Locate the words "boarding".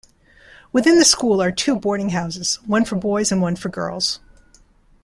1.75-2.09